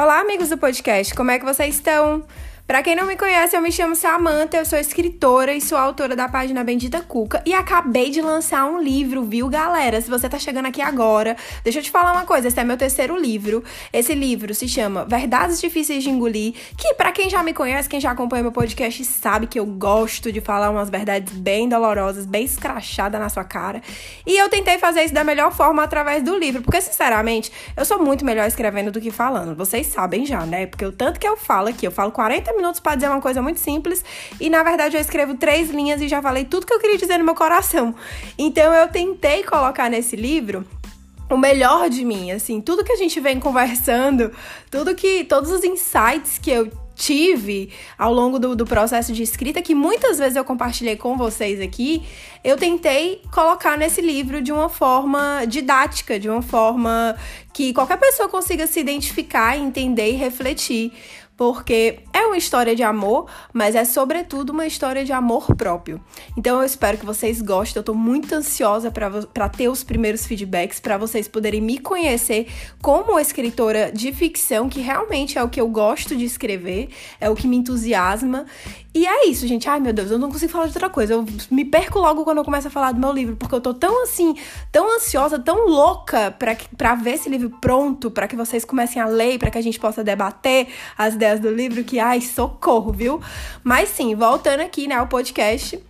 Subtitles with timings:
[0.00, 2.22] Olá, amigos do podcast, como é que vocês estão?
[2.68, 6.14] Para quem não me conhece, eu me chamo Samantha, eu sou escritora e sou autora
[6.14, 9.98] da página Bendita Cuca e acabei de lançar um livro, viu, galera?
[10.02, 12.76] Se você tá chegando aqui agora, deixa eu te falar uma coisa, esse é meu
[12.76, 13.64] terceiro livro.
[13.90, 18.02] Esse livro se chama Verdades Difíceis de Engolir, que para quem já me conhece, quem
[18.02, 22.44] já acompanha meu podcast, sabe que eu gosto de falar umas verdades bem dolorosas, bem
[22.44, 23.80] escrachadas na sua cara.
[24.26, 27.98] E eu tentei fazer isso da melhor forma através do livro, porque sinceramente, eu sou
[27.98, 29.56] muito melhor escrevendo do que falando.
[29.56, 30.66] Vocês sabem já, né?
[30.66, 33.40] Porque o tanto que eu falo aqui, eu falo 40 minutos para dizer uma coisa
[33.40, 34.04] muito simples
[34.38, 37.16] e na verdade eu escrevo três linhas e já falei tudo que eu queria dizer
[37.18, 37.94] no meu coração.
[38.36, 40.66] Então eu tentei colocar nesse livro
[41.30, 44.32] o melhor de mim, assim, tudo que a gente vem conversando,
[44.70, 49.62] tudo que todos os insights que eu tive ao longo do, do, processo de escrita,
[49.62, 52.02] que muitas vezes eu compartilhei com vocês aqui,
[52.42, 57.16] eu tentei colocar nesse livro de uma forma didática, de uma forma
[57.52, 60.92] que qualquer pessoa consiga se identificar, entender e refletir
[61.38, 66.00] porque é uma história de amor, mas é sobretudo uma história de amor próprio.
[66.36, 67.78] Então eu espero que vocês gostem.
[67.78, 72.48] Eu tô muito ansiosa para ter os primeiros feedbacks, para vocês poderem me conhecer
[72.82, 76.88] como escritora de ficção, que realmente é o que eu gosto de escrever,
[77.20, 78.44] é o que me entusiasma.
[78.98, 79.68] E é isso, gente.
[79.68, 81.12] Ai, meu Deus, eu não consigo falar de outra coisa.
[81.12, 83.72] Eu me perco logo quando eu começo a falar do meu livro, porque eu tô
[83.72, 84.34] tão assim,
[84.72, 86.36] tão ansiosa, tão louca
[86.76, 89.78] para ver esse livro pronto, para que vocês comecem a ler, para que a gente
[89.78, 93.20] possa debater as ideias do livro, que ai, socorro, viu?
[93.62, 95.80] Mas sim, voltando aqui, né, ao podcast.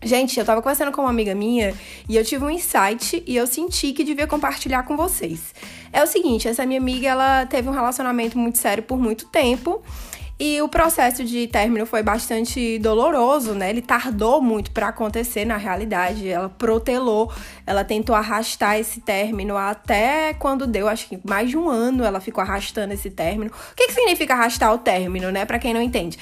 [0.00, 1.74] Gente, eu tava conversando com uma amiga minha
[2.08, 5.52] e eu tive um insight e eu senti que devia compartilhar com vocês.
[5.92, 9.82] É o seguinte, essa minha amiga, ela teve um relacionamento muito sério por muito tempo
[10.38, 13.70] e o processo de término foi bastante doloroso, né?
[13.70, 16.28] Ele tardou muito para acontecer na realidade.
[16.28, 17.32] Ela protelou,
[17.66, 22.20] ela tentou arrastar esse término até quando deu, acho que mais de um ano ela
[22.20, 23.50] ficou arrastando esse término.
[23.50, 25.46] O que, que significa arrastar o término, né?
[25.46, 26.18] Para quem não entende.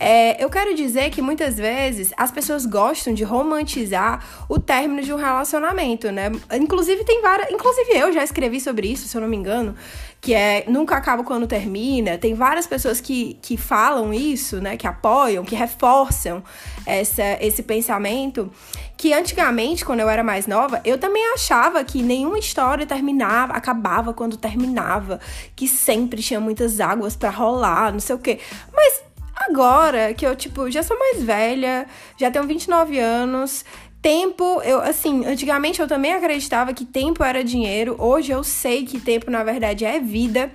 [0.00, 5.12] É, eu quero dizer que muitas vezes as pessoas gostam de romantizar o término de
[5.12, 6.32] um relacionamento, né?
[6.54, 7.50] Inclusive tem várias.
[7.50, 9.76] Inclusive eu já escrevi sobre isso, se eu não me engano
[10.20, 12.18] que é nunca acaba quando termina.
[12.18, 14.76] Tem várias pessoas que, que falam isso, né?
[14.76, 16.42] Que apoiam, que reforçam
[16.84, 18.50] essa, esse pensamento.
[18.96, 24.12] Que antigamente, quando eu era mais nova, eu também achava que nenhuma história terminava, acabava
[24.12, 25.20] quando terminava,
[25.54, 28.40] que sempre tinha muitas águas para rolar, não sei o quê.
[28.74, 29.02] Mas
[29.36, 31.86] agora que eu, tipo, já sou mais velha,
[32.16, 33.64] já tenho 29 anos,
[34.00, 37.96] Tempo, eu assim, antigamente eu também acreditava que tempo era dinheiro.
[37.98, 40.50] Hoje eu sei que tempo na verdade é vida.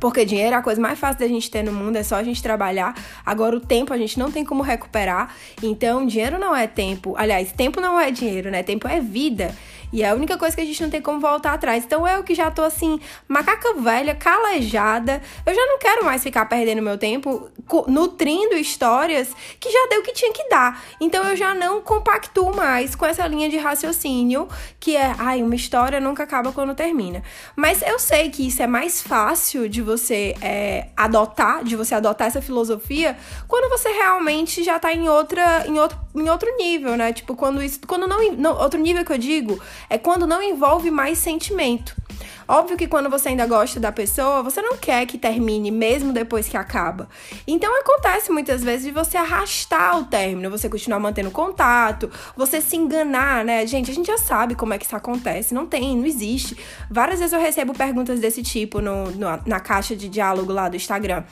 [0.00, 2.22] Porque dinheiro é a coisa mais fácil da gente ter no mundo, é só a
[2.22, 2.94] gente trabalhar.
[3.26, 5.34] Agora, o tempo a gente não tem como recuperar.
[5.60, 7.14] Então, dinheiro não é tempo.
[7.16, 8.62] Aliás, tempo não é dinheiro, né?
[8.62, 9.52] Tempo é vida.
[9.92, 11.84] E é a única coisa que a gente não tem como voltar atrás.
[11.84, 16.46] Então eu que já tô assim, macaca velha, calejada, eu já não quero mais ficar
[16.46, 17.50] perdendo meu tempo
[17.86, 20.82] nutrindo histórias que já deu o que tinha que dar.
[21.00, 24.48] Então eu já não compactuo mais com essa linha de raciocínio
[24.78, 27.22] que é, ai, uma história nunca acaba quando termina.
[27.56, 32.28] Mas eu sei que isso é mais fácil de você é, adotar, de você adotar
[32.28, 33.16] essa filosofia
[33.46, 37.12] quando você realmente já tá em outra, em outro, em outro nível, né?
[37.12, 40.90] Tipo, quando isso, quando não, não outro nível que eu digo é quando não envolve
[40.90, 41.96] mais sentimento.
[42.50, 46.48] Óbvio que quando você ainda gosta da pessoa, você não quer que termine mesmo depois
[46.48, 47.06] que acaba.
[47.46, 52.74] Então acontece muitas vezes de você arrastar o término, você continuar mantendo contato, você se
[52.74, 53.66] enganar, né?
[53.66, 55.52] Gente, a gente já sabe como é que isso acontece.
[55.52, 56.56] Não tem, não existe.
[56.90, 60.76] Várias vezes eu recebo perguntas desse tipo no, no na caixa de diálogo lá do
[60.76, 61.24] Instagram.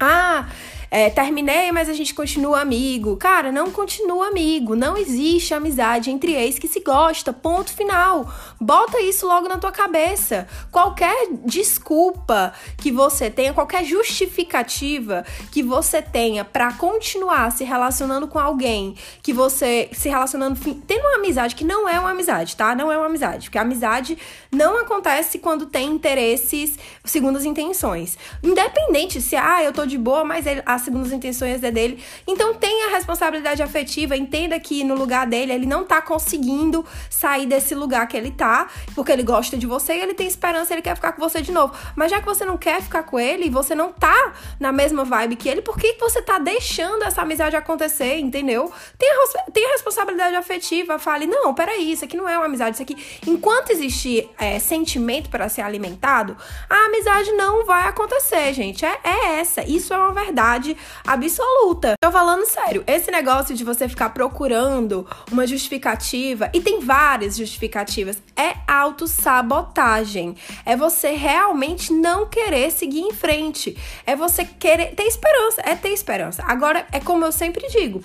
[0.00, 0.48] Ah,
[0.96, 3.18] é, terminei, mas a gente continua amigo.
[3.18, 4.74] Cara, não continua amigo.
[4.74, 7.34] Não existe amizade entre ex que se gosta.
[7.34, 8.32] Ponto final.
[8.58, 10.48] Bota isso logo na tua cabeça.
[10.72, 18.38] Qualquer desculpa que você tenha, qualquer justificativa que você tenha para continuar se relacionando com
[18.38, 22.74] alguém, que você se relacionando, tendo uma amizade que não é uma amizade, tá?
[22.74, 24.16] Não é uma amizade, porque a amizade
[24.50, 28.16] não acontece quando tem interesses segundo as intenções.
[28.42, 32.02] Independente se, ah, eu tô de boa, mas ele, as segundas intenções é dele.
[32.26, 37.74] Então tenha responsabilidade afetiva, entenda que no lugar dele ele não tá conseguindo sair desse
[37.74, 40.94] lugar que ele tá, porque ele gosta de você e ele tem esperança, ele quer
[40.94, 41.74] ficar com você de novo.
[41.94, 45.36] Mas já que você não quer ficar com ele, você não tá na mesma vibe
[45.36, 48.72] que ele, por que você tá deixando essa amizade acontecer, entendeu?
[48.98, 49.14] Tenha,
[49.52, 52.96] tenha responsabilidade afetiva, fale, não, peraí, isso aqui não é uma amizade, isso aqui,
[53.26, 56.36] enquanto existir é, sentimento para ser alimentado,
[56.70, 58.84] a amizade não vai acontecer, gente.
[58.84, 59.62] É, é essa.
[59.62, 60.76] Isso é uma verdade verdade
[61.06, 61.94] absoluta.
[62.00, 68.20] Tô falando sério, esse negócio de você ficar procurando uma justificativa, e tem várias justificativas,
[68.36, 70.36] é autossabotagem.
[70.64, 73.76] É você realmente não querer seguir em frente.
[74.06, 76.42] É você querer ter esperança, é ter esperança.
[76.46, 78.02] Agora, é como eu sempre digo,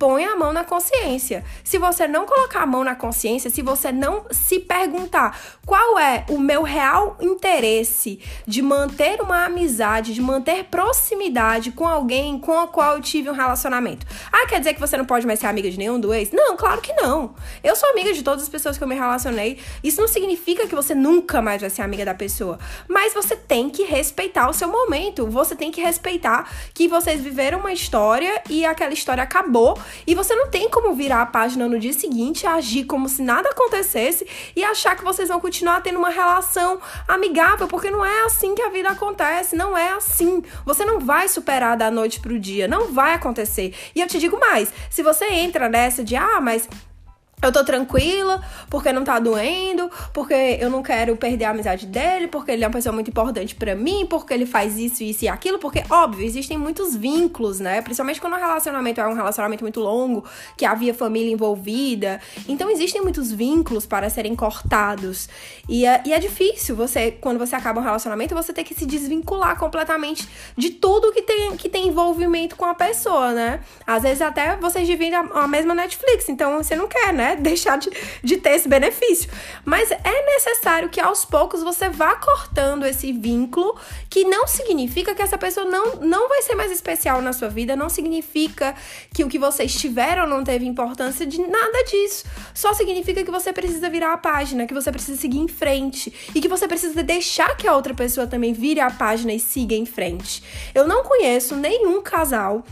[0.00, 1.44] põe a mão na consciência.
[1.62, 6.24] Se você não colocar a mão na consciência, se você não se perguntar qual é
[6.30, 12.66] o meu real interesse de manter uma amizade, de manter proximidade com alguém com a
[12.66, 14.06] qual eu tive um relacionamento.
[14.32, 16.30] Ah, quer dizer que você não pode mais ser amiga de nenhum do ex?
[16.32, 17.34] Não, claro que não.
[17.62, 19.58] Eu sou amiga de todas as pessoas que eu me relacionei.
[19.84, 22.58] Isso não significa que você nunca mais vai ser amiga da pessoa.
[22.88, 25.26] Mas você tem que respeitar o seu momento.
[25.26, 30.34] Você tem que respeitar que vocês viveram uma história e aquela história acabou e você
[30.34, 34.64] não tem como virar a página no dia seguinte, agir como se nada acontecesse e
[34.64, 38.68] achar que vocês vão continuar tendo uma relação amigável, porque não é assim que a
[38.68, 40.42] vida acontece, não é assim.
[40.64, 43.74] Você não vai superar da noite pro dia, não vai acontecer.
[43.94, 46.68] E eu te digo mais, se você entra nessa de, ah, mas
[47.42, 52.28] eu tô tranquila, porque não tá doendo, porque eu não quero perder a amizade dele,
[52.28, 55.28] porque ele é uma pessoa muito importante para mim, porque ele faz isso, isso e
[55.28, 57.80] aquilo, porque, óbvio, existem muitos vínculos, né?
[57.80, 60.24] Principalmente quando o relacionamento é um relacionamento muito longo,
[60.56, 62.20] que havia família envolvida.
[62.46, 65.28] Então, existem muitos vínculos para serem cortados.
[65.68, 68.84] E é, e é difícil você, quando você acaba um relacionamento, você ter que se
[68.84, 73.60] desvincular completamente de tudo que tem, que tem envolvimento com a pessoa, né?
[73.86, 77.29] Às vezes até vocês dividem a, a mesma Netflix, então você não quer, né?
[77.36, 77.90] Deixar de,
[78.22, 79.30] de ter esse benefício.
[79.64, 83.76] Mas é necessário que aos poucos você vá cortando esse vínculo,
[84.08, 87.76] que não significa que essa pessoa não, não vai ser mais especial na sua vida,
[87.76, 88.74] não significa
[89.14, 92.24] que o que vocês tiveram não teve importância de nada disso.
[92.54, 96.40] Só significa que você precisa virar a página, que você precisa seguir em frente e
[96.40, 99.86] que você precisa deixar que a outra pessoa também vire a página e siga em
[99.86, 100.42] frente.
[100.74, 102.64] Eu não conheço nenhum casal,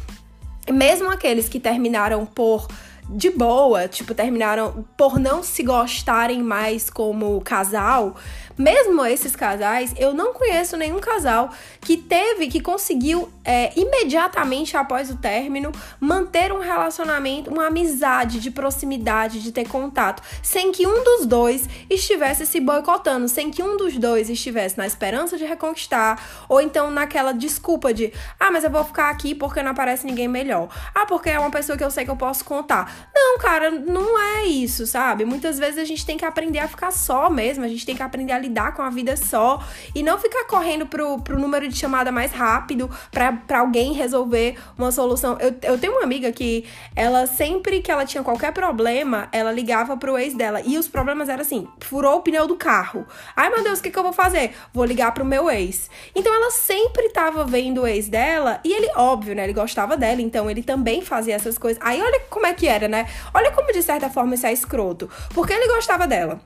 [0.71, 2.67] mesmo aqueles que terminaram por
[3.09, 8.17] de boa, tipo, terminaram por não se gostarem mais como casal,
[8.59, 11.51] mesmo esses casais, eu não conheço nenhum casal
[11.81, 18.51] que teve, que conseguiu é, imediatamente após o término manter um relacionamento, uma amizade de
[18.51, 23.77] proximidade, de ter contato, sem que um dos dois estivesse se boicotando, sem que um
[23.77, 28.71] dos dois estivesse na esperança de reconquistar, ou então naquela desculpa de, ah, mas eu
[28.71, 30.69] vou ficar aqui porque não aparece ninguém melhor.
[30.95, 33.09] Ah, porque é uma pessoa que eu sei que eu posso contar.
[33.15, 35.25] Não, cara, não é isso, sabe?
[35.25, 38.03] Muitas vezes a gente tem que aprender a ficar só mesmo, a gente tem que
[38.03, 39.63] aprender a lidar com a vida só
[39.95, 44.91] e não ficar correndo pro, pro número de chamada mais rápido para alguém resolver uma
[44.91, 45.39] solução.
[45.39, 46.65] Eu, eu tenho uma amiga que
[46.97, 50.61] ela sempre que ela tinha qualquer problema, ela ligava pro ex dela.
[50.65, 53.07] E os problemas eram assim: furou o pneu do carro.
[53.37, 54.55] Ai meu Deus, o que, que eu vou fazer?
[54.73, 55.91] Vou ligar pro meu ex.
[56.15, 59.45] Então ela sempre tava vendo o ex dela e ele, óbvio, né?
[59.45, 61.83] Ele gostava dela, então ele também fazia essas coisas.
[61.83, 63.07] Aí olha como é que era, né?
[63.35, 65.09] Olha como de certa forma isso é escroto.
[65.35, 66.41] Porque ele gostava dela.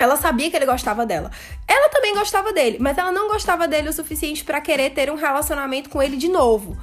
[0.00, 1.30] Ela sabia que ele gostava dela.
[1.68, 5.14] Ela também gostava dele, mas ela não gostava dele o suficiente para querer ter um
[5.14, 6.74] relacionamento com ele de novo.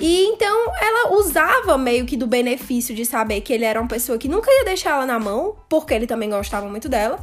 [0.00, 4.18] E então ela usava meio que do benefício de saber que ele era uma pessoa
[4.18, 7.20] que nunca ia deixar ela na mão, porque ele também gostava muito dela.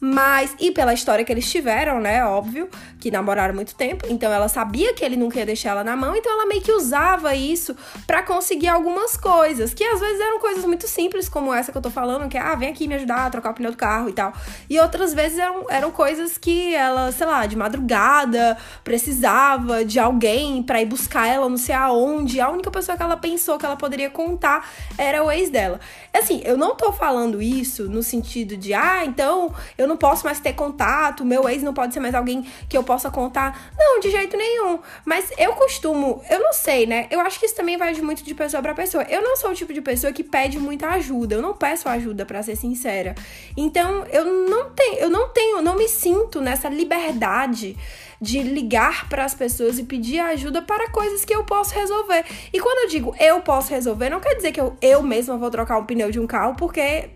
[0.00, 2.24] Mas, e pela história que eles tiveram, né?
[2.24, 2.68] Óbvio,
[3.00, 4.06] que namoraram muito tempo.
[4.08, 6.14] Então ela sabia que ele nunca ia deixar ela na mão.
[6.14, 7.74] Então ela meio que usava isso
[8.06, 9.72] para conseguir algumas coisas.
[9.72, 12.40] Que às vezes eram coisas muito simples, como essa que eu tô falando, que é,
[12.40, 14.32] ah, vem aqui me ajudar a trocar o pneu do carro e tal.
[14.68, 20.62] E outras vezes eram, eram coisas que ela, sei lá, de madrugada, precisava de alguém
[20.62, 22.40] para ir buscar ela não sei aonde.
[22.40, 25.80] A única pessoa que ela pensou que ela poderia contar era o ex dela.
[26.12, 30.24] Assim, eu não tô falando isso no sentido de, ah, então eu não não posso
[30.24, 33.72] mais ter contato, meu ex não pode ser mais alguém que eu possa contar.
[33.78, 34.80] Não, de jeito nenhum.
[35.04, 37.06] Mas eu costumo, eu não sei, né?
[37.10, 39.04] Eu acho que isso também vai de muito de pessoa para pessoa.
[39.04, 41.36] Eu não sou o tipo de pessoa que pede muita ajuda.
[41.36, 43.14] Eu não peço ajuda, para ser sincera.
[43.56, 47.76] Então, eu não tenho, eu não tenho, não me sinto nessa liberdade
[48.20, 52.24] de ligar para as pessoas e pedir ajuda para coisas que eu posso resolver.
[52.52, 55.50] E quando eu digo eu posso resolver, não quer dizer que eu, eu mesma vou
[55.50, 57.10] trocar um pneu de um carro, porque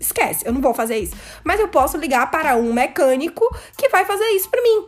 [0.00, 1.16] Esquece, eu não vou fazer isso.
[1.42, 3.44] Mas eu posso ligar para um mecânico
[3.76, 4.86] que vai fazer isso para mim.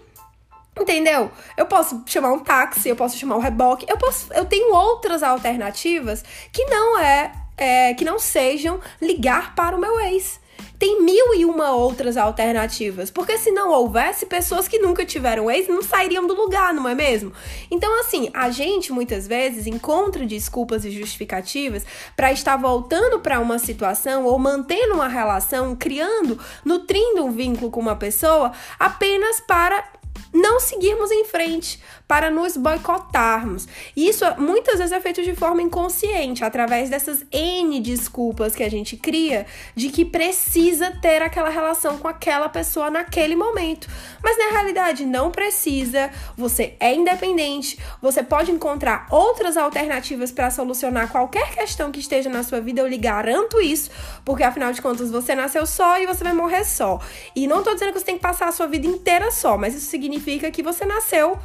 [0.78, 1.30] Entendeu?
[1.56, 5.22] Eu posso chamar um táxi, eu posso chamar um reboque, eu posso, eu tenho outras
[5.22, 10.38] alternativas que não é, é que não sejam ligar para o meu ex.
[10.78, 13.10] Tem mil e uma outras alternativas.
[13.10, 16.94] Porque se não houvesse, pessoas que nunca tiveram ex não sairiam do lugar, não é
[16.94, 17.32] mesmo?
[17.70, 23.58] Então, assim, a gente muitas vezes encontra desculpas e justificativas para estar voltando para uma
[23.58, 29.95] situação ou mantendo uma relação, criando, nutrindo um vínculo com uma pessoa apenas para
[30.32, 33.66] não seguirmos em frente, para nos boicotarmos.
[33.96, 38.96] Isso muitas vezes é feito de forma inconsciente, através dessas N desculpas que a gente
[38.96, 43.88] cria de que precisa ter aquela relação com aquela pessoa naquele momento.
[44.22, 51.10] Mas na realidade não precisa, você é independente, você pode encontrar outras alternativas para solucionar
[51.10, 53.90] qualquer questão que esteja na sua vida, eu lhe garanto isso,
[54.24, 57.00] porque afinal de contas você nasceu só e você vai morrer só.
[57.34, 59.74] E não tô dizendo que você tem que passar a sua vida inteira só, mas
[59.74, 60.05] isso significa
[60.50, 61.38] que você nasceu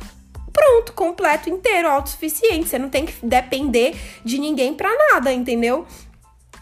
[0.51, 2.67] pronto, completo, inteiro, autossuficiente.
[2.67, 5.85] Você não tem que depender de ninguém para nada, entendeu?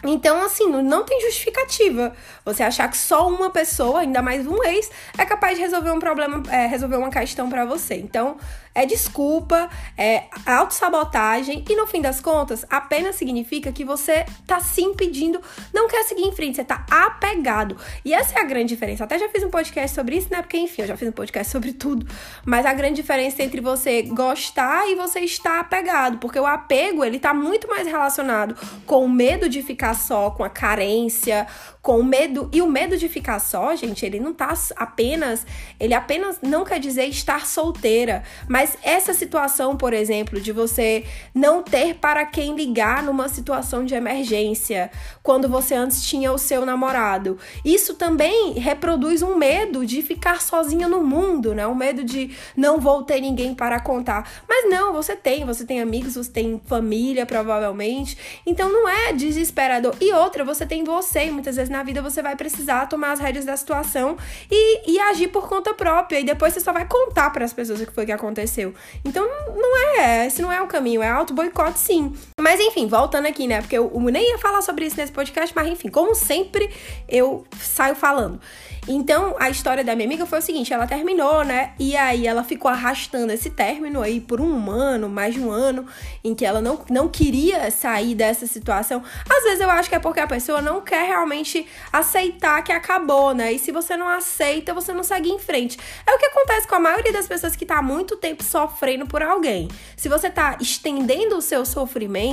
[0.04, 2.12] Então, assim, não tem justificativa
[2.44, 5.98] você achar que só uma pessoa, ainda mais um ex, é capaz de resolver um
[5.98, 7.96] problema, é, resolver uma questão para você.
[7.96, 8.38] Então,
[8.74, 14.80] é desculpa, é autossabotagem e no fim das contas apenas significa que você tá se
[14.80, 15.40] impedindo,
[15.74, 17.76] não quer seguir em frente, você tá apegado.
[18.04, 19.04] E essa é a grande diferença.
[19.04, 20.40] Até já fiz um podcast sobre isso, né?
[20.40, 22.06] Porque enfim, eu já fiz um podcast sobre tudo,
[22.44, 27.18] mas a grande diferença entre você gostar e você estar apegado, porque o apego, ele
[27.18, 31.46] tá muito mais relacionado com o medo de ficar só, com a carência,
[31.82, 35.46] com medo e o medo de ficar só, gente, ele não tá apenas,
[35.78, 41.62] ele apenas não quer dizer estar solteira, mas essa situação, por exemplo, de você não
[41.62, 44.90] ter para quem ligar numa situação de emergência,
[45.22, 50.86] quando você antes tinha o seu namorado, isso também reproduz um medo de ficar sozinha
[50.86, 51.66] no mundo, né?
[51.66, 54.30] Um medo de não vou ter ninguém para contar.
[54.46, 58.18] Mas não, você tem, você tem amigos, você tem família, provavelmente.
[58.44, 59.94] Então não é desesperador.
[60.00, 63.20] E outra, você tem você, e muitas vezes na vida você vai precisar tomar as
[63.20, 64.16] rédeas da situação
[64.50, 66.20] e, e agir por conta própria.
[66.20, 68.74] E depois você só vai contar para as pessoas o que foi que aconteceu.
[69.04, 72.14] Então não é, esse não é o caminho, é auto boicote sim.
[72.40, 73.60] Mas enfim, voltando aqui, né?
[73.60, 76.70] Porque eu, nem ia falar sobre isso nesse podcast, mas enfim, como sempre,
[77.08, 78.40] eu saio falando.
[78.88, 81.74] Então, a história da minha amiga foi o seguinte: ela terminou, né?
[81.78, 85.86] E aí ela ficou arrastando esse término aí por um ano, mais de um ano,
[86.24, 89.02] em que ela não, não queria sair dessa situação.
[89.28, 93.34] Às vezes eu acho que é porque a pessoa não quer realmente aceitar que acabou,
[93.34, 93.52] né?
[93.52, 95.78] E se você não aceita, você não segue em frente.
[96.06, 99.06] É o que acontece com a maioria das pessoas que tá há muito tempo sofrendo
[99.06, 99.68] por alguém.
[99.96, 102.30] Se você tá estendendo o seu sofrimento,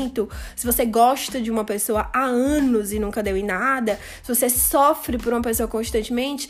[0.55, 4.49] se você gosta de uma pessoa há anos e nunca deu em nada, se você
[4.49, 6.47] sofre por uma pessoa constantemente,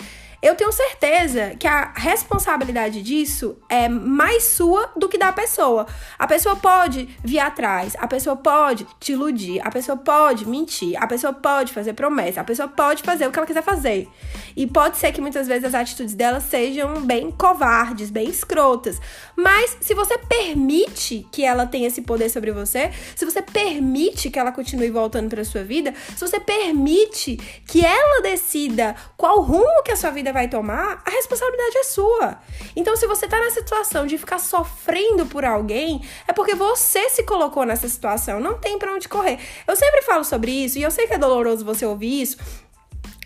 [0.48, 5.86] eu tenho certeza que a responsabilidade disso é mais sua do que da pessoa.
[6.18, 11.06] A pessoa pode vir atrás, a pessoa pode te iludir, a pessoa pode mentir, a
[11.06, 14.08] pessoa pode fazer promessa, a pessoa pode fazer o que ela quiser fazer.
[14.56, 19.02] E pode ser que muitas vezes as atitudes dela sejam bem covardes, bem escrotas.
[19.36, 24.40] Mas se você permite que ela tenha esse poder sobre você, se você permite que
[24.40, 27.36] ela continue voltando para sua vida, se você permite
[27.68, 32.40] que ela decida qual rumo que a sua vida vai tomar, a responsabilidade é sua.
[32.76, 37.24] Então, se você tá nessa situação de ficar sofrendo por alguém, é porque você se
[37.24, 39.40] colocou nessa situação, não tem para onde correr.
[39.68, 42.38] Eu sempre falo sobre isso e eu sei que é doloroso você ouvir isso,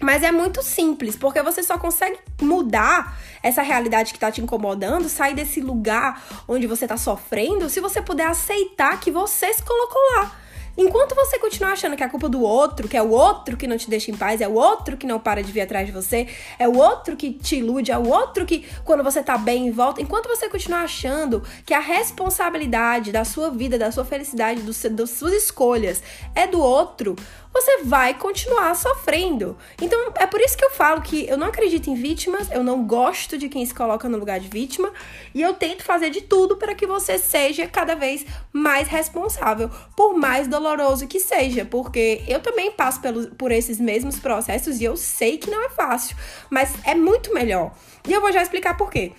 [0.02, 5.10] mas é muito simples, porque você só consegue mudar essa realidade que tá te incomodando,
[5.10, 10.02] sair desse lugar onde você tá sofrendo, se você puder aceitar que você se colocou
[10.16, 10.41] lá.
[10.78, 13.68] Enquanto você continuar achando que é a culpa do outro, que é o outro que
[13.68, 15.92] não te deixa em paz, é o outro que não para de vir atrás de
[15.92, 19.72] você, é o outro que te ilude, é o outro que quando você tá bem
[19.72, 24.90] volta, enquanto você continuar achando que a responsabilidade da sua vida, da sua felicidade, do,
[24.92, 26.02] das suas escolhas
[26.34, 27.16] é do outro,
[27.54, 29.58] você vai continuar sofrendo.
[29.82, 32.86] Então, é por isso que eu falo que eu não acredito em vítimas, eu não
[32.86, 34.92] gosto de quem se coloca no lugar de vítima,
[35.34, 40.14] e eu tento fazer de tudo para que você seja cada vez mais responsável, por
[40.14, 43.02] mais doloroso que seja, porque eu também passo
[43.38, 46.16] por esses mesmos processos e eu sei que não é fácil,
[46.50, 47.74] mas é muito melhor.
[48.08, 49.12] E eu vou já explicar por quê.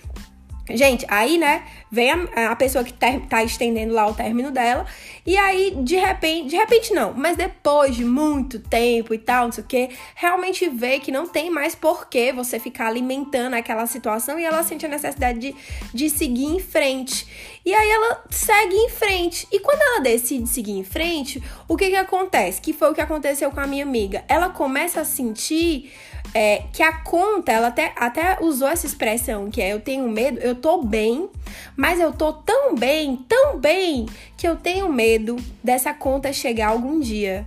[0.77, 4.87] Gente, aí, né, vem a, a pessoa que ter, tá estendendo lá o término dela,
[5.25, 9.53] e aí, de repente, de repente não, mas depois de muito tempo e tal, não
[9.53, 14.39] sei o que, realmente vê que não tem mais porquê você ficar alimentando aquela situação
[14.39, 15.55] e ela sente a necessidade de,
[15.95, 17.27] de seguir em frente.
[17.65, 19.47] E aí ela segue em frente.
[19.53, 22.61] E quando ela decide seguir em frente, o que que acontece?
[22.61, 24.25] Que foi o que aconteceu com a minha amiga.
[24.29, 25.93] Ela começa a sentir
[26.35, 30.39] é, que a conta, ela até, até usou essa expressão, que é eu tenho medo,
[30.39, 31.29] eu tô bem,
[31.77, 37.01] mas eu tô tão bem, tão bem, que eu tenho medo dessa conta chegar algum
[37.01, 37.47] dia.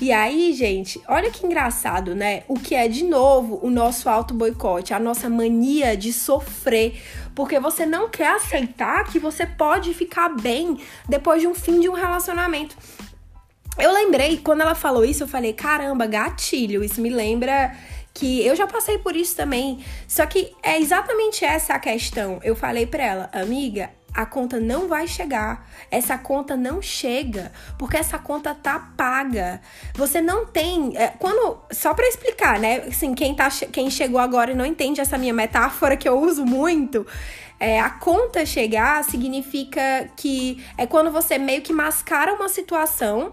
[0.00, 2.44] E aí, gente, olha que engraçado, né?
[2.46, 7.02] O que é, de novo, o nosso auto-boicote, a nossa mania de sofrer,
[7.34, 11.88] porque você não quer aceitar que você pode ficar bem depois de um fim de
[11.88, 12.76] um relacionamento.
[13.76, 17.76] Eu lembrei, quando ela falou isso, eu falei, caramba, gatilho, isso me lembra
[18.18, 19.84] que eu já passei por isso também.
[20.08, 22.40] Só que é exatamente essa a questão.
[22.42, 25.70] Eu falei para ela, amiga, a conta não vai chegar.
[25.88, 29.60] Essa conta não chega, porque essa conta tá paga.
[29.94, 32.78] Você não tem, é, quando só para explicar, né?
[32.88, 36.44] Assim, quem tá quem chegou agora e não entende essa minha metáfora que eu uso
[36.44, 37.06] muito,
[37.60, 43.32] é, a conta chegar significa que é quando você meio que mascara uma situação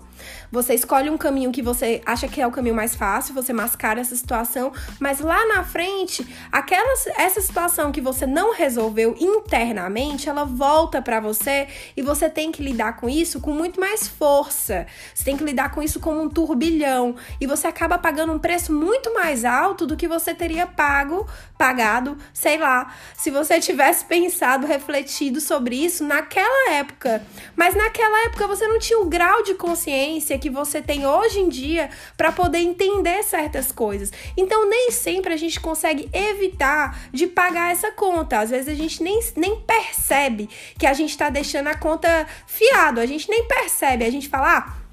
[0.51, 3.99] você escolhe um caminho que você acha que é o caminho mais fácil, você mascara
[3.99, 10.45] essa situação, mas lá na frente, aquela essa situação que você não resolveu internamente, ela
[10.45, 14.85] volta para você e você tem que lidar com isso com muito mais força.
[15.13, 18.71] Você tem que lidar com isso como um turbilhão e você acaba pagando um preço
[18.71, 24.67] muito mais alto do que você teria pago, pagado, sei lá, se você tivesse pensado,
[24.67, 27.25] refletido sobre isso naquela época.
[27.55, 30.04] Mas naquela época você não tinha o grau de consciência
[30.39, 34.11] que você tem hoje em dia para poder entender certas coisas.
[34.37, 38.39] Então, nem sempre a gente consegue evitar de pagar essa conta.
[38.39, 42.99] Às vezes a gente nem, nem percebe que a gente está deixando a conta fiado,
[42.99, 44.05] a gente nem percebe.
[44.05, 44.84] A gente fala, ah,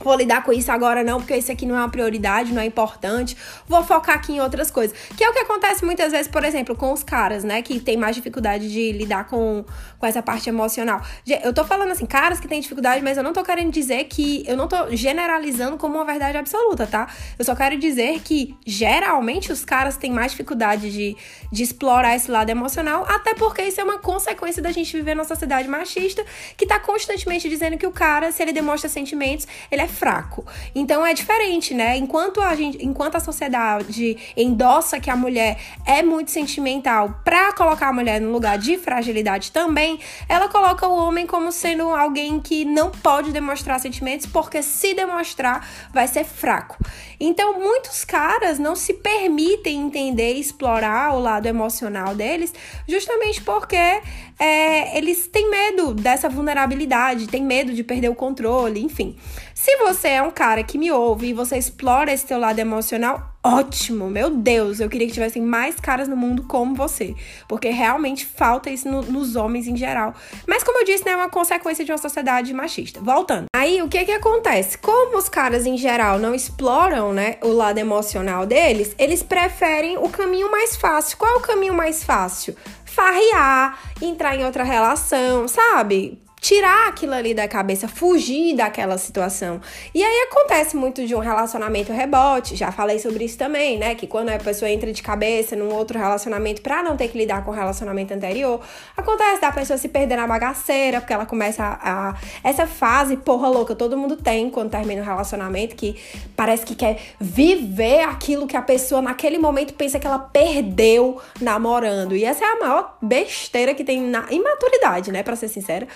[0.00, 2.66] vou lidar com isso agora não, porque isso aqui não é uma prioridade, não é
[2.66, 3.36] importante.
[3.66, 4.96] Vou focar aqui em outras coisas.
[5.16, 7.96] Que é o que acontece muitas vezes, por exemplo, com os caras, né, que tem
[7.96, 9.64] mais dificuldade de lidar com,
[9.98, 11.02] com essa parte emocional.
[11.42, 14.44] Eu tô falando assim, caras que têm dificuldade, mas eu não tô querendo dizer que
[14.46, 17.08] eu não tô generalizando como uma verdade absoluta, tá?
[17.38, 21.16] Eu só quero dizer que geralmente os caras têm mais dificuldade de,
[21.50, 25.24] de explorar esse lado emocional, até porque isso é uma consequência da gente viver numa
[25.24, 26.24] sociedade machista
[26.56, 30.44] que tá constantemente dizendo que o cara, se ele demonstra sentimentos, ele é fraco.
[30.74, 31.96] Então é diferente, né?
[31.96, 37.88] Enquanto a gente, enquanto a sociedade endossa que a mulher é muito sentimental para colocar
[37.88, 39.98] a mulher no lugar de fragilidade também,
[40.28, 45.66] ela coloca o homem como sendo alguém que não pode demonstrar sentimentos porque se demonstrar
[45.92, 46.78] vai ser fraco.
[47.18, 52.52] Então muitos caras não se permitem entender e explorar o lado emocional deles,
[52.88, 54.02] justamente porque
[54.42, 59.14] é, eles têm medo dessa vulnerabilidade, têm medo de perder o controle, enfim.
[59.54, 63.36] Se você é um cara que me ouve e você explora esse teu lado emocional,
[63.44, 67.14] ótimo, meu Deus, eu queria que tivessem mais caras no mundo como você,
[67.46, 70.12] porque realmente falta isso no, nos homens em geral.
[70.44, 73.00] Mas como eu disse, né, é uma consequência de uma sociedade machista.
[73.00, 73.46] Voltando.
[73.54, 74.76] Aí, o que que acontece?
[74.78, 80.08] Como os caras em geral não exploram, né, o lado emocional deles, eles preferem o
[80.08, 81.16] caminho mais fácil.
[81.16, 82.56] Qual é o caminho mais fácil?
[82.94, 86.21] Farrear, entrar em outra relação, sabe?
[86.42, 89.60] Tirar aquilo ali da cabeça, fugir daquela situação.
[89.94, 93.94] E aí acontece muito de um relacionamento rebote, já falei sobre isso também, né?
[93.94, 97.44] Que quando a pessoa entra de cabeça num outro relacionamento para não ter que lidar
[97.44, 98.60] com o relacionamento anterior,
[98.96, 103.48] acontece da pessoa se perder na bagaceira, porque ela começa a, a essa fase porra
[103.48, 105.94] louca, todo mundo tem quando termina um relacionamento que
[106.34, 112.16] parece que quer viver aquilo que a pessoa naquele momento pensa que ela perdeu namorando.
[112.16, 115.86] E essa é a maior besteira que tem na imaturidade, né, para ser sincera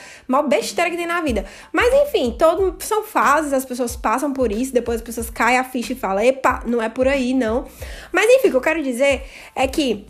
[0.43, 1.45] besteira que tem na vida.
[1.73, 5.65] Mas enfim, todo, são fases, as pessoas passam por isso, depois as pessoas caem a
[5.65, 7.67] ficha e falam, epa, não é por aí, não.
[8.13, 10.07] Mas enfim, o que eu quero dizer é que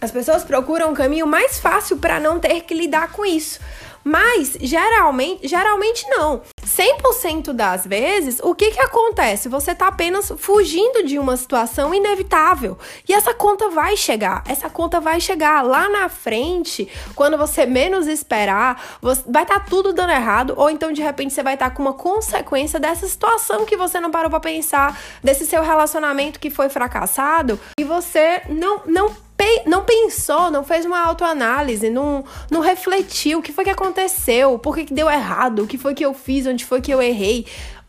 [0.00, 3.60] as pessoas procuram um caminho mais fácil para não ter que lidar com isso.
[4.04, 6.42] Mas geralmente, geralmente não.
[6.76, 9.48] 100% das vezes, o que que acontece?
[9.48, 12.76] Você está apenas fugindo de uma situação inevitável.
[13.08, 14.42] E essa conta vai chegar.
[14.46, 19.92] Essa conta vai chegar lá na frente, quando você menos esperar, vai estar tá tudo
[19.92, 23.64] dando errado ou então de repente você vai estar tá com uma consequência dessa situação
[23.64, 28.82] que você não parou para pensar, desse seu relacionamento que foi fracassado e você não
[28.86, 29.23] não
[29.66, 34.74] não pensou, não fez uma autoanálise, não, não refletiu o que foi que aconteceu, por
[34.74, 37.46] que, que deu errado, o que foi que eu fiz, onde foi que eu errei.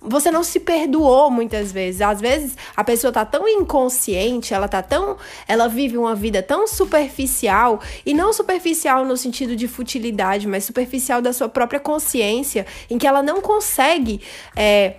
[0.08, 1.99] Você não se perdoou muitas vezes.
[2.01, 5.17] Às vezes a pessoa tá tão inconsciente, ela tá tão.
[5.47, 11.21] Ela vive uma vida tão superficial, e não superficial no sentido de futilidade, mas superficial
[11.21, 14.21] da sua própria consciência, em que ela não consegue.
[14.55, 14.95] É,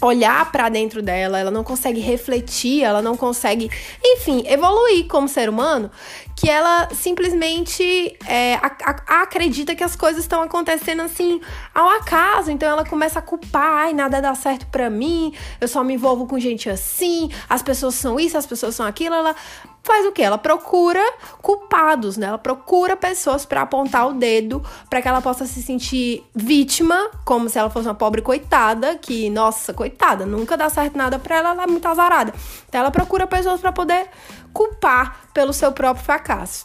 [0.00, 3.70] olhar para dentro dela, ela não consegue refletir, ela não consegue,
[4.02, 5.90] enfim, evoluir como ser humano,
[6.36, 11.40] que ela simplesmente é, a, a, acredita que as coisas estão acontecendo assim
[11.74, 15.82] ao acaso, então ela começa a culpar, ai, nada dá certo para mim, eu só
[15.82, 19.34] me envolvo com gente assim, as pessoas são isso, as pessoas são aquilo, ela
[19.82, 20.20] faz o que?
[20.20, 21.00] Ela procura
[21.40, 22.26] culpados, né?
[22.26, 27.48] Ela procura pessoas para apontar o dedo para que ela possa se sentir vítima, como
[27.48, 31.50] se ela fosse uma pobre coitada, que, nossa, coitada, nunca dá certo nada para ela,
[31.50, 32.34] ela é muito azarada.
[32.68, 34.10] Então ela procura pessoas para poder
[34.52, 36.64] culpar pelo seu próprio fracasso.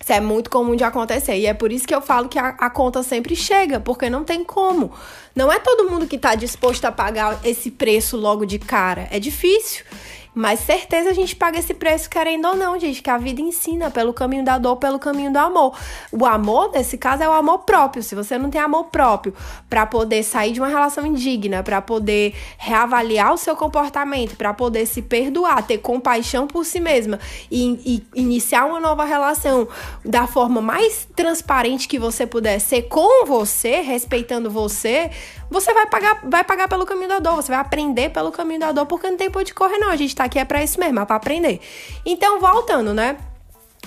[0.00, 1.36] Isso é muito comum de acontecer.
[1.38, 4.24] E é por isso que eu falo que a, a, conta sempre chega, porque não
[4.24, 4.90] tem como.
[5.32, 9.06] Não é todo mundo que está disposto a pagar esse preço logo de cara.
[9.12, 9.84] É difícil.
[10.34, 13.90] Mas certeza a gente paga esse preço querendo ou não, gente, que a vida ensina
[13.90, 15.78] pelo caminho da dor, pelo caminho do amor.
[16.10, 18.02] O amor, nesse caso, é o amor próprio.
[18.02, 19.32] Se você não tem amor próprio
[19.70, 24.86] para poder sair de uma relação indigna, para poder reavaliar o seu comportamento, para poder
[24.86, 27.20] se perdoar, ter compaixão por si mesma
[27.50, 29.68] e, e iniciar uma nova relação
[30.04, 35.10] da forma mais transparente que você puder ser com você, respeitando você,
[35.50, 38.72] você vai pagar, vai pagar pelo caminho da dor, você vai aprender pelo caminho da
[38.72, 39.88] dor, porque não tem por de correr, não.
[39.88, 41.60] A gente tá aqui é pra isso mesmo, é pra aprender.
[42.04, 43.16] Então, voltando, né?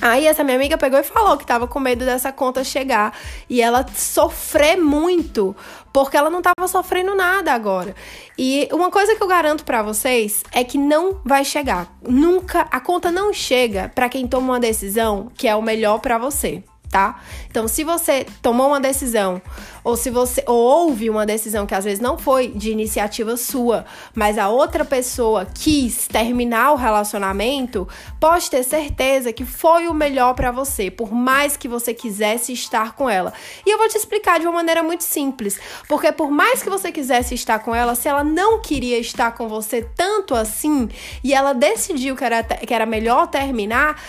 [0.02, 3.18] Aí essa minha amiga pegou e falou que tava com medo dessa conta chegar
[3.50, 5.56] e ela sofrer muito,
[5.92, 7.96] porque ela não tava sofrendo nada agora.
[8.38, 11.92] E uma coisa que eu garanto para vocês é que não vai chegar.
[12.08, 16.18] Nunca a conta não chega para quem toma uma decisão que é o melhor para
[16.18, 17.22] você tá?
[17.50, 19.42] Então, se você tomou uma decisão,
[19.84, 23.86] ou se você ou houve uma decisão que às vezes não foi de iniciativa sua,
[24.14, 27.88] mas a outra pessoa quis terminar o relacionamento,
[28.20, 32.94] pode ter certeza que foi o melhor para você, por mais que você quisesse estar
[32.96, 33.34] com ela.
[33.66, 36.92] E eu vou te explicar de uma maneira muito simples, porque por mais que você
[36.92, 40.90] quisesse estar com ela, se ela não queria estar com você tanto assim
[41.24, 44.02] e ela decidiu que era, que era melhor terminar,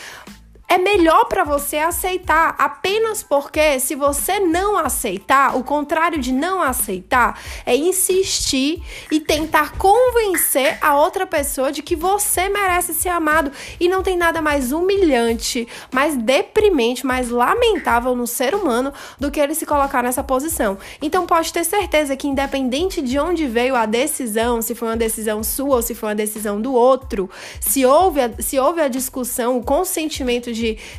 [0.68, 6.60] é melhor para você aceitar, apenas porque se você não aceitar, o contrário de não
[6.60, 13.50] aceitar é insistir e tentar convencer a outra pessoa de que você merece ser amado
[13.80, 19.40] e não tem nada mais humilhante, mais deprimente, mais lamentável no ser humano do que
[19.40, 20.76] ele se colocar nessa posição.
[21.00, 25.42] Então pode ter certeza que independente de onde veio a decisão, se foi uma decisão
[25.42, 29.56] sua ou se foi uma decisão do outro, se houve a, se houve a discussão,
[29.56, 30.57] o consentimento de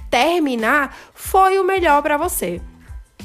[0.10, 2.62] terminar foi o melhor para você.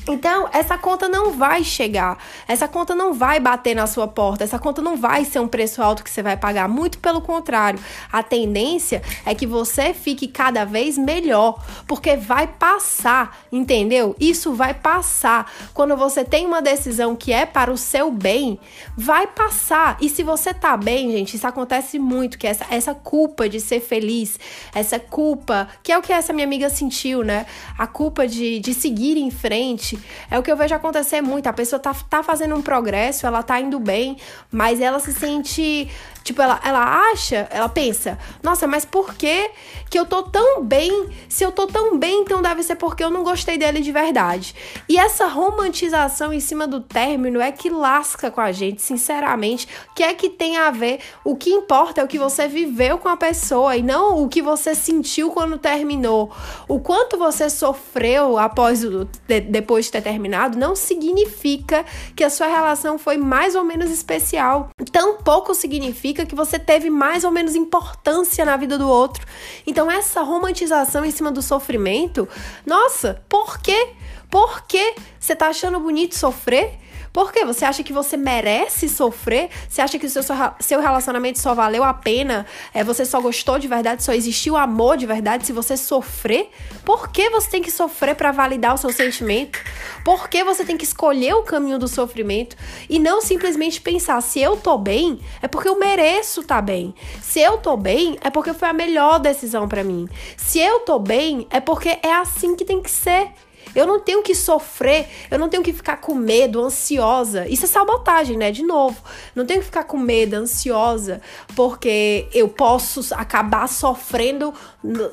[0.06, 4.58] Então, essa conta não vai chegar, essa conta não vai bater na sua porta, essa
[4.58, 6.68] conta não vai ser um preço alto que você vai pagar.
[6.68, 7.80] Muito pelo contrário,
[8.12, 14.14] a tendência é que você fique cada vez melhor, porque vai passar, entendeu?
[14.20, 15.50] Isso vai passar.
[15.72, 18.60] Quando você tem uma decisão que é para o seu bem,
[18.94, 19.96] vai passar.
[20.02, 23.80] E se você tá bem, gente, isso acontece muito, que essa, essa culpa de ser
[23.80, 24.38] feliz,
[24.74, 27.46] essa culpa, que é o que essa minha amiga sentiu, né?
[27.78, 29.93] A culpa de, de seguir em frente
[30.30, 31.46] é o que eu vejo acontecer muito.
[31.46, 34.16] A pessoa tá, tá fazendo um progresso, ela tá indo bem,
[34.50, 35.90] mas ela se sente
[36.24, 39.50] Tipo, ela, ela acha, ela pensa, nossa, mas por que
[39.90, 41.10] que eu tô tão bem?
[41.28, 44.54] Se eu tô tão bem, então deve ser porque eu não gostei dele de verdade.
[44.88, 49.68] E essa romantização em cima do término é que lasca com a gente, sinceramente.
[49.90, 51.00] O que é que tem a ver?
[51.22, 54.40] O que importa é o que você viveu com a pessoa e não o que
[54.40, 56.32] você sentiu quando terminou.
[56.66, 61.84] O quanto você sofreu após o, de, depois de ter terminado não significa
[62.16, 64.70] que a sua relação foi mais ou menos especial.
[64.90, 69.27] Tampouco significa significa que você teve mais ou menos importância na vida do outro.
[69.66, 72.29] Então, essa romantização em cima do sofrimento,
[72.64, 73.88] nossa, por quê?
[74.31, 76.79] Por que você tá achando bonito sofrer?
[77.14, 77.44] Por quê?
[77.44, 79.48] Você acha que você merece sofrer?
[79.68, 80.20] Você acha que o seu,
[80.59, 82.44] seu relacionamento só valeu a pena?
[82.74, 84.03] É, você só gostou de verdade?
[84.03, 86.50] Só existiu amor de verdade se você sofrer?
[86.85, 89.61] Por que você tem que sofrer para validar o seu sentimento?
[90.05, 92.57] Por que você tem que escolher o caminho do sofrimento
[92.90, 96.92] e não simplesmente pensar se eu tô bem, é porque eu mereço tá bem.
[97.22, 100.09] Se eu tô bem, é porque foi a melhor decisão para mim.
[100.37, 103.31] Se eu tô bem, é porque é assim que tem que ser.
[103.74, 107.46] Eu não tenho que sofrer, eu não tenho que ficar com medo, ansiosa.
[107.48, 108.50] Isso é sabotagem, né?
[108.50, 109.00] De novo.
[109.35, 111.20] Não tenho que ficar com medo, ansiosa,
[111.55, 114.53] porque eu posso acabar sofrendo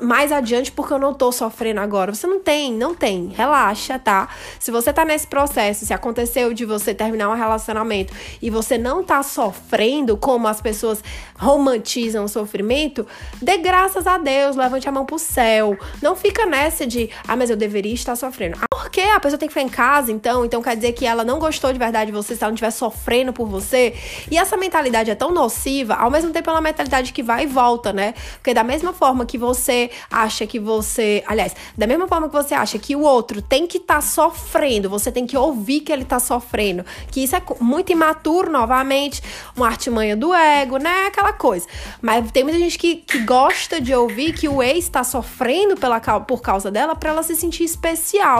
[0.00, 2.14] mais adiante porque eu não tô sofrendo agora.
[2.14, 3.28] Você não tem, não tem.
[3.28, 4.28] Relaxa, tá?
[4.58, 9.02] Se você tá nesse processo, se aconteceu de você terminar um relacionamento e você não
[9.02, 11.02] tá sofrendo como as pessoas
[11.38, 13.06] romantizam o sofrimento,
[13.40, 15.76] dê graças a Deus, levante a mão pro céu.
[16.02, 18.58] Não fica nessa de, ah, mas eu deveria estar sofrendo sofrendo.
[18.60, 19.02] Ah, por quê?
[19.02, 20.44] A pessoa tem que ficar em casa, então?
[20.44, 22.70] Então quer dizer que ela não gostou de verdade de você se ela não estiver
[22.70, 23.94] sofrendo por você?
[24.30, 27.46] E essa mentalidade é tão nociva, ao mesmo tempo é uma mentalidade que vai e
[27.46, 28.14] volta, né?
[28.34, 31.22] Porque da mesma forma que você acha que você.
[31.26, 34.90] Aliás, da mesma forma que você acha que o outro tem que estar tá sofrendo,
[34.90, 36.84] você tem que ouvir que ele tá sofrendo.
[37.10, 39.22] Que isso é muito imaturo, novamente,
[39.56, 41.06] uma artimanha do ego, né?
[41.06, 41.66] Aquela coisa.
[42.00, 46.00] Mas tem muita gente que, que gosta de ouvir que o ex está sofrendo pela,
[46.00, 48.31] por causa dela para ela se sentir especial.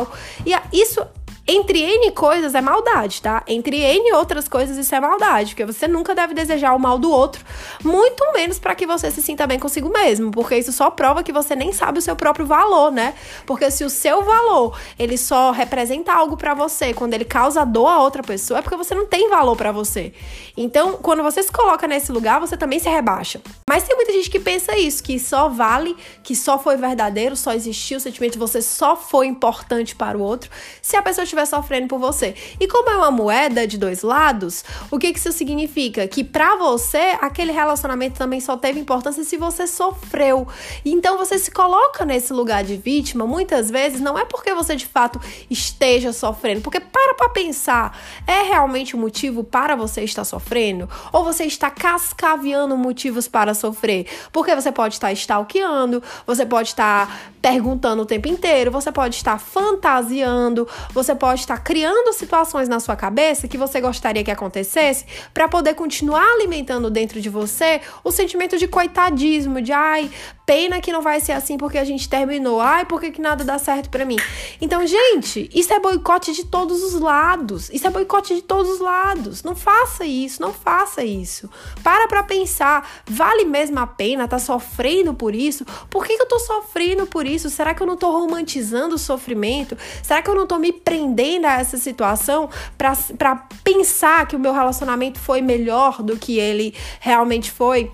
[0.44, 1.06] E isso
[1.46, 3.42] Entre N coisas é maldade, tá?
[3.48, 7.10] Entre N outras coisas isso é maldade, porque você nunca deve desejar o mal do
[7.10, 7.44] outro,
[7.82, 11.32] muito menos para que você se sinta bem consigo mesmo, porque isso só prova que
[11.32, 13.14] você nem sabe o seu próprio valor, né?
[13.44, 17.88] Porque se o seu valor, ele só representa algo para você quando ele causa dor
[17.88, 20.12] a outra pessoa, é porque você não tem valor para você.
[20.56, 23.40] Então, quando você se coloca nesse lugar, você também se rebaixa.
[23.68, 27.52] Mas tem muita gente que pensa isso, que só vale, que só foi verdadeiro, só
[27.52, 30.48] existiu o sentimento, você só foi importante para o outro,
[30.80, 32.34] se a pessoa estiver sofrendo por você.
[32.60, 36.06] E como é uma moeda de dois lados, o que, que isso significa?
[36.06, 40.46] Que para você, aquele relacionamento também só teve importância se você sofreu.
[40.84, 44.86] Então você se coloca nesse lugar de vítima, muitas vezes, não é porque você de
[44.86, 50.24] fato esteja sofrendo, porque para pra pensar, é realmente o um motivo para você estar
[50.24, 50.88] sofrendo?
[51.12, 54.06] Ou você está cascaveando motivos para sofrer?
[54.30, 59.38] Porque você pode estar stalkeando, você pode estar perguntando o tempo inteiro, você pode estar
[59.38, 65.46] fantasiando, você pode estar criando situações na sua cabeça que você gostaria que acontecesse para
[65.46, 70.10] poder continuar alimentando dentro de você o sentimento de coitadismo, de ai,
[70.52, 72.60] pena que não vai ser assim porque a gente terminou.
[72.60, 74.18] Ai, por que, que nada dá certo para mim?
[74.60, 77.70] Então, gente, isso é boicote de todos os lados.
[77.70, 79.42] Isso é boicote de todos os lados.
[79.42, 81.48] Não faça isso, não faça isso.
[81.82, 85.64] Para pra pensar, vale mesmo a pena tá sofrendo por isso?
[85.88, 87.48] Por que, que eu tô sofrendo por isso?
[87.48, 89.74] Será que eu não tô romantizando o sofrimento?
[90.02, 94.52] Será que eu não tô me prendendo a essa situação para pensar que o meu
[94.52, 97.90] relacionamento foi melhor do que ele realmente foi?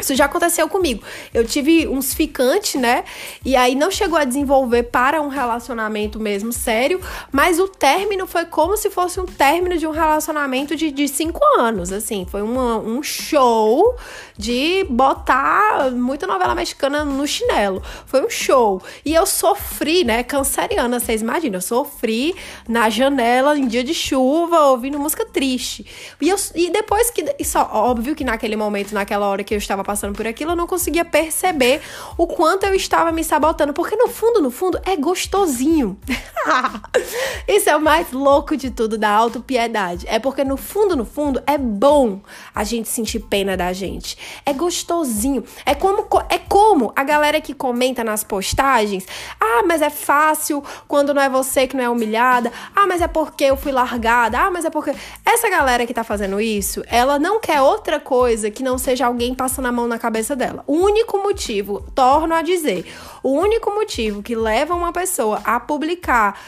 [0.00, 1.04] Isso já aconteceu comigo.
[1.32, 3.04] Eu tive uns ficantes, né?
[3.44, 8.44] E aí não chegou a desenvolver para um relacionamento mesmo sério, mas o término foi
[8.44, 12.26] como se fosse um término de um relacionamento de, de cinco anos, assim.
[12.28, 13.96] Foi uma, um show
[14.36, 17.80] de botar muita novela mexicana no chinelo.
[18.04, 18.82] Foi um show.
[19.04, 20.24] E eu sofri, né?
[20.24, 21.58] Canceriana, vocês imaginam?
[21.58, 22.34] Eu sofri
[22.68, 25.86] na janela em dia de chuva, ouvindo música triste.
[26.20, 27.24] E, eu, e depois que.
[27.38, 30.66] Isso, óbvio que naquele momento, naquela hora que eu estava passando por aquilo, eu não
[30.66, 31.80] conseguia perceber
[32.16, 33.72] o quanto eu estava me sabotando.
[33.72, 35.98] Porque no fundo, no fundo, é gostosinho.
[37.46, 40.06] Isso é o mais louco de tudo da autopiedade.
[40.08, 42.20] É porque no fundo, no fundo, é bom
[42.54, 44.16] a gente sentir pena da gente.
[44.44, 45.44] É gostosinho.
[45.64, 49.06] É como, é como a galera que comenta nas postagens:
[49.40, 52.52] ah, mas é fácil quando não é você que não é humilhada.
[52.74, 54.38] Ah, mas é porque eu fui largada.
[54.38, 54.94] Ah, mas é porque.
[55.24, 59.34] Essa galera que tá fazendo isso, ela não quer outra coisa que não seja alguém
[59.34, 60.64] passando a mão na cabeça dela.
[60.66, 62.86] O único motivo, torno a dizer,
[63.22, 66.40] o único motivo que leva uma pessoa a publicar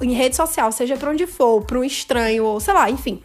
[0.00, 3.22] em rede social, seja para onde for, para um estranho ou sei lá, enfim,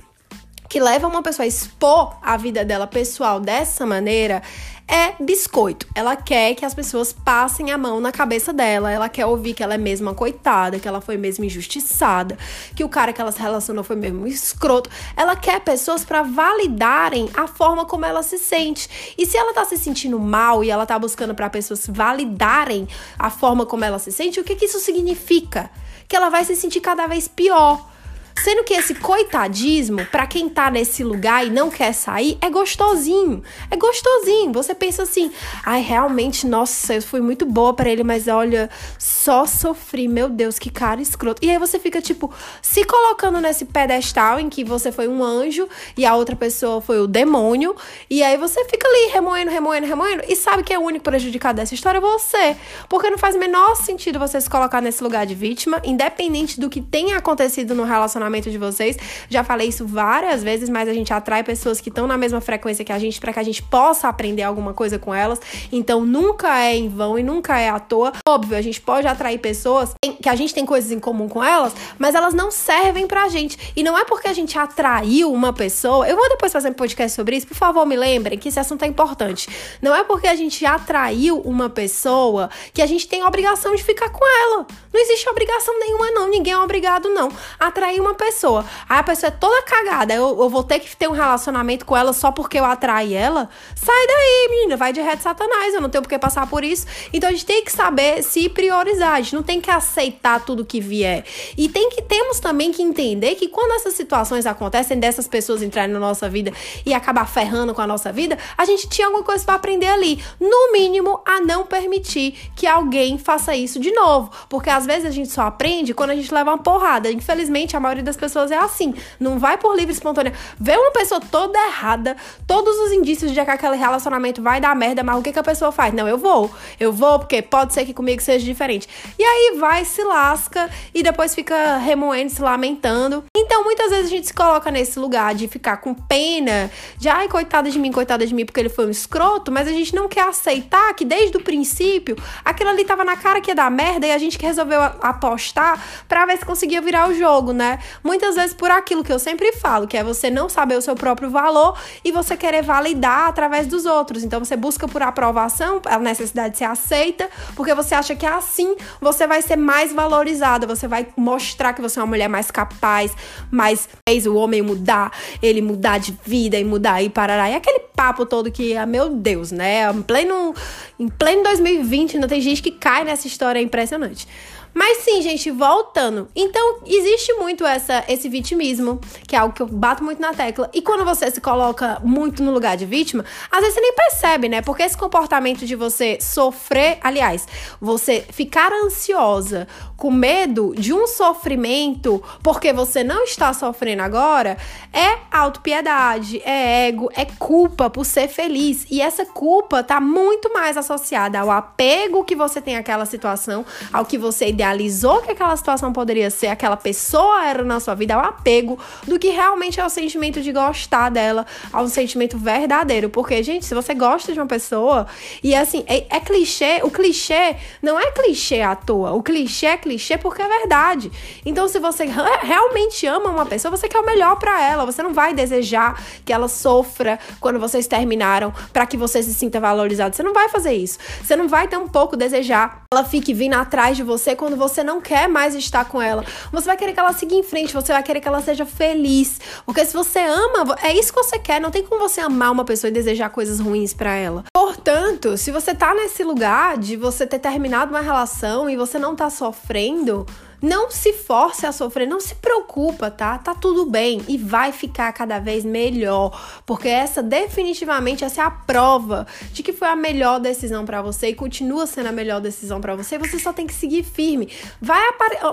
[0.70, 4.44] que leva uma pessoa a expor a vida dela pessoal dessa maneira
[4.88, 5.86] é biscoito.
[5.94, 8.90] Ela quer que as pessoas passem a mão na cabeça dela.
[8.90, 12.38] Ela quer ouvir que ela é mesmo coitada, que ela foi mesmo injustiçada,
[12.74, 14.90] que o cara que ela se relacionou foi mesmo escroto.
[15.16, 19.16] Ela quer pessoas para validarem a forma como ela se sente.
[19.18, 22.88] E se ela tá se sentindo mal e ela tá buscando para pessoas validarem
[23.20, 25.70] a forma como ela se sente, o que que isso significa?
[26.08, 27.97] Que ela vai se sentir cada vez pior
[28.44, 33.42] Sendo que esse coitadismo, para quem tá nesse lugar e não quer sair, é gostosinho.
[33.72, 34.54] É gostosinho.
[34.54, 35.32] Você pensa assim:
[35.66, 38.70] ai, realmente, nossa, eu fui muito boa para ele, mas olha,
[39.00, 40.08] só sofri.
[40.08, 41.44] Meu Deus, que cara escroto.
[41.44, 45.68] E aí você fica, tipo, se colocando nesse pedestal em que você foi um anjo
[45.98, 47.76] e a outra pessoa foi o demônio.
[48.10, 50.24] E aí você fica ali remoendo, remoendo, remoendo.
[50.28, 52.00] E sabe que é o único prejudicado dessa história?
[52.00, 52.56] Você.
[52.88, 56.70] Porque não faz o menor sentido você se colocar nesse lugar de vítima, independente do
[56.70, 58.98] que tenha acontecido no relacionamento relacionamento de vocês.
[59.30, 62.84] Já falei isso várias vezes, mas a gente atrai pessoas que estão na mesma frequência
[62.84, 65.40] que a gente para que a gente possa aprender alguma coisa com elas.
[65.72, 68.14] Então nunca é em vão e nunca é à toa.
[68.28, 71.74] Óbvio, a gente pode atrair pessoas que a gente tem coisas em comum com elas,
[71.98, 73.58] mas elas não servem pra gente.
[73.76, 76.08] E não é porque a gente atraiu uma pessoa.
[76.08, 78.84] Eu vou depois fazer um podcast sobre isso, por favor, me lembrem que esse assunto
[78.84, 79.48] é importante.
[79.82, 83.84] Não é porque a gente atraiu uma pessoa que a gente tem a obrigação de
[83.84, 84.68] ficar com ela.
[84.98, 86.28] Não existe obrigação nenhuma, não.
[86.28, 87.30] Ninguém é obrigado, não.
[87.60, 88.66] Atrair uma pessoa.
[88.90, 90.12] Aí a pessoa é toda cagada.
[90.12, 93.48] Eu, eu vou ter que ter um relacionamento com ela só porque eu atraí ela?
[93.76, 94.76] Sai daí, menina.
[94.76, 95.76] Vai de de satanás.
[95.76, 96.88] Eu não tenho por que passar por isso.
[97.14, 99.14] Então a gente tem que saber se priorizar.
[99.14, 101.24] A gente não tem que aceitar tudo que vier.
[101.56, 105.94] E tem que temos também que entender que quando essas situações acontecem, dessas pessoas entrarem
[105.94, 106.52] na nossa vida
[106.84, 110.20] e acabar ferrando com a nossa vida, a gente tinha alguma coisa para aprender ali.
[110.40, 114.32] No mínimo, a não permitir que alguém faça isso de novo.
[114.50, 117.12] Porque às vezes a gente só aprende quando a gente leva uma porrada.
[117.12, 118.96] Infelizmente, a maioria das pessoas é assim.
[119.20, 120.34] Não vai por livre espontânea.
[120.60, 125.04] Vê uma pessoa toda errada, todos os indícios de que aquele relacionamento vai dar merda,
[125.04, 125.94] mas o que, que a pessoa faz?
[125.94, 126.50] Não, eu vou.
[126.80, 128.88] Eu vou porque pode ser que comigo seja diferente.
[129.20, 133.24] E aí vai, se lasca e depois fica remoendo, se lamentando.
[133.36, 137.28] Então, muitas vezes a gente se coloca nesse lugar de ficar com pena, de ai,
[137.28, 140.08] coitada de mim, coitada de mim, porque ele foi um escroto, mas a gente não
[140.08, 144.08] quer aceitar que desde o princípio aquilo ali tava na cara que ia dar merda
[144.08, 144.67] e a gente que resolveu
[145.02, 147.80] apostar para ver se conseguia virar o jogo, né?
[148.04, 150.96] Muitas vezes por aquilo que eu sempre falo, que é você não saber o seu
[150.96, 154.24] próprio valor e você querer validar através dos outros.
[154.24, 158.76] Então você busca por aprovação, a necessidade de ser aceita, porque você acha que assim
[159.00, 163.12] você vai ser mais valorizada, você vai mostrar que você é uma mulher mais capaz,
[163.52, 167.50] mais fez o homem mudar, ele mudar de vida e mudar e parará.
[167.50, 169.90] E aquele papo todo que, ah, meu Deus, né?
[169.92, 170.54] Em pleno,
[171.00, 174.28] em pleno 2020 ainda tem gente que cai nessa história, é impressionante.
[174.74, 176.28] Mas sim, gente, voltando.
[176.36, 180.70] Então, existe muito essa, esse vitimismo, que é algo que eu bato muito na tecla.
[180.74, 184.50] E quando você se coloca muito no lugar de vítima, às vezes você nem percebe,
[184.50, 184.62] né?
[184.62, 187.48] Porque esse comportamento de você sofrer, aliás,
[187.82, 194.56] você ficar ansiosa, com medo de um sofrimento, porque você não está sofrendo agora,
[194.94, 198.86] é autopiedade, é ego, é culpa por ser feliz.
[198.92, 204.06] E essa culpa tá muito mais associada ao apego que você tem àquela situação, ao
[204.06, 208.18] que você idealizou que aquela situação poderia ser, aquela pessoa era na sua vida, é
[208.18, 213.10] o apego, do que realmente é o sentimento de gostar dela, é um sentimento verdadeiro.
[213.10, 215.06] Porque, gente, se você gosta de uma pessoa,
[215.44, 219.78] e assim, é, é clichê, o clichê não é clichê à toa, o clichê é
[219.78, 221.12] clichê porque é verdade.
[221.46, 222.06] Então, se você
[222.42, 226.34] realmente ama uma pessoa, você quer o melhor para ela, você não vai desejar que
[226.34, 230.16] ela sofra quando vocês terminaram para que você se sinta valorizado.
[230.16, 230.98] Você não vai fazer isso.
[231.24, 234.82] Você não vai ter um pouco desejar ela fique vindo atrás de você quando você
[234.82, 236.24] não quer mais estar com ela.
[236.54, 239.42] Você vai querer que ela siga em frente, você vai querer que ela seja feliz.
[239.66, 241.60] Porque se você ama, é isso que você quer.
[241.60, 244.46] Não tem como você amar uma pessoa e desejar coisas ruins para ela.
[244.54, 249.18] Portanto, se você tá nesse lugar de você ter terminado uma relação e você não
[249.18, 250.26] tá sofrendo,
[250.62, 253.38] não se force a sofrer, não se preocupa, tá?
[253.38, 258.52] Tá tudo bem e vai ficar cada vez melhor, porque essa definitivamente essa é a
[258.52, 262.82] prova de que foi a melhor decisão para você e continua sendo a melhor decisão
[262.82, 263.18] para você.
[263.18, 264.50] Você só tem que seguir firme.
[264.82, 265.02] Vai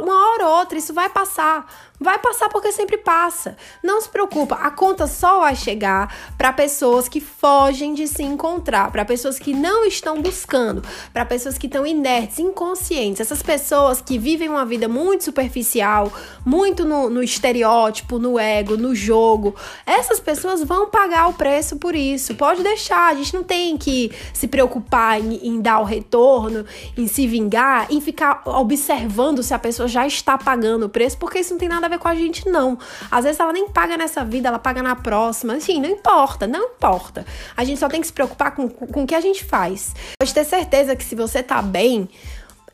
[0.02, 1.66] uma hora ou outra isso vai passar.
[2.00, 3.56] Vai passar porque sempre passa.
[3.80, 8.90] Não se preocupa, a conta só vai chegar para pessoas que fogem de se encontrar,
[8.90, 13.20] para pessoas que não estão buscando, para pessoas que estão inertes, inconscientes.
[13.20, 16.12] Essas pessoas que vivem uma vida muito superficial,
[16.44, 19.54] muito no, no estereótipo, no ego, no jogo.
[19.86, 22.34] Essas pessoas vão pagar o preço por isso.
[22.34, 26.66] Pode deixar, a gente não tem que se preocupar em, em dar o retorno,
[26.98, 31.38] em se vingar, em ficar observando se a pessoa já está pagando o preço, porque
[31.38, 32.78] isso não tem nada a ver com a gente, não.
[33.10, 35.56] Às vezes ela nem paga nessa vida, ela paga na próxima.
[35.56, 37.26] Enfim, não importa, não importa.
[37.56, 39.94] A gente só tem que se preocupar com, com o que a gente faz.
[40.18, 42.08] Pode ter certeza que se você tá bem,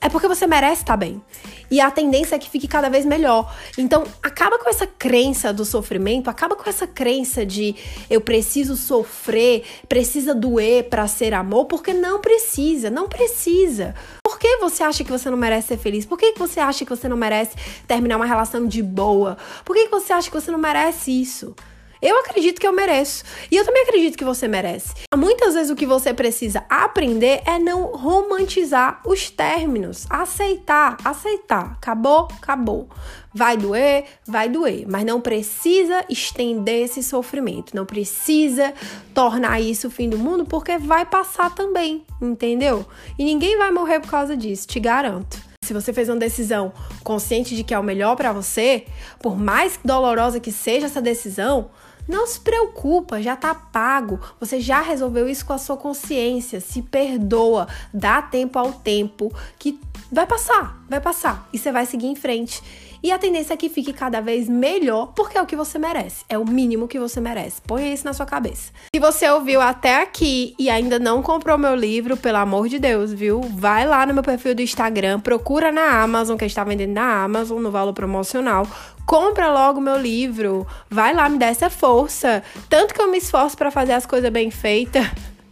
[0.00, 1.22] é porque você merece estar bem.
[1.70, 3.54] E a tendência é que fique cada vez melhor.
[3.76, 7.76] Então, acaba com essa crença do sofrimento, acaba com essa crença de
[8.08, 13.94] eu preciso sofrer, precisa doer para ser amor, porque não precisa, não precisa.
[14.40, 16.06] Por que você acha que você não merece ser feliz?
[16.06, 17.54] Por que você acha que você não merece
[17.86, 19.36] terminar uma relação de boa?
[19.66, 21.54] Por que você acha que você não merece isso?
[22.02, 23.24] Eu acredito que eu mereço.
[23.50, 24.94] E eu também acredito que você merece.
[25.14, 30.06] Muitas vezes o que você precisa aprender é não romantizar os términos.
[30.08, 31.72] Aceitar, aceitar.
[31.72, 32.88] Acabou, acabou.
[33.32, 38.74] Vai doer, vai doer, mas não precisa estender esse sofrimento, não precisa
[39.14, 42.84] tornar isso o fim do mundo, porque vai passar também, entendeu?
[43.16, 45.38] E ninguém vai morrer por causa disso, te garanto.
[45.62, 46.72] Se você fez uma decisão
[47.04, 48.86] consciente de que é o melhor para você,
[49.20, 51.70] por mais dolorosa que seja essa decisão,
[52.08, 54.20] não se preocupa, já tá pago.
[54.38, 56.60] Você já resolveu isso com a sua consciência.
[56.60, 62.06] Se perdoa, dá tempo ao tempo que vai passar, vai passar e você vai seguir
[62.06, 62.62] em frente.
[63.02, 66.24] E a tendência é que fique cada vez melhor, porque é o que você merece.
[66.28, 67.60] É o mínimo que você merece.
[67.62, 68.72] Põe isso na sua cabeça.
[68.94, 73.12] Se você ouviu até aqui e ainda não comprou meu livro, pelo amor de Deus,
[73.12, 73.40] viu?
[73.40, 77.62] Vai lá no meu perfil do Instagram, procura na Amazon, que está vendendo na Amazon,
[77.62, 78.66] no valor promocional.
[79.06, 80.66] Compra logo meu livro.
[80.88, 82.42] Vai lá, me dá essa força.
[82.68, 85.06] Tanto que eu me esforço para fazer as coisas bem feitas.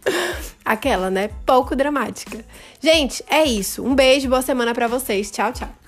[0.63, 1.29] Aquela, né?
[1.45, 2.45] Pouco dramática.
[2.79, 3.83] Gente, é isso.
[3.83, 5.31] Um beijo, boa semana para vocês.
[5.31, 5.78] Tchau, tchau.